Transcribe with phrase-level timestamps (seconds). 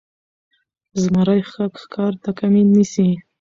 [1.01, 1.41] زمری
[1.79, 3.07] ښکار ته کمین نیسي.